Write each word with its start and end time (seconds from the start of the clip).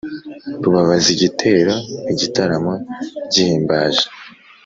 Rubabazigitero 0.61 1.73
igitaramo 2.13 2.73
gihimbaje 3.31 4.05